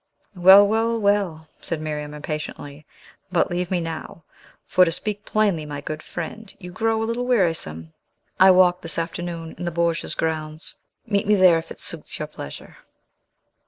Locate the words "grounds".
10.15-10.75